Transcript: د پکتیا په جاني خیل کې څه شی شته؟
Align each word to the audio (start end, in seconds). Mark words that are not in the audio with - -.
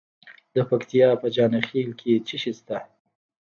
د 0.55 0.57
پکتیا 0.69 1.09
په 1.21 1.27
جاني 1.35 1.61
خیل 1.67 1.89
کې 1.99 2.13
څه 2.27 2.35
شی 2.41 2.51
شته؟ 2.57 2.77